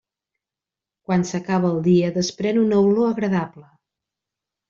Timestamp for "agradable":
3.13-3.67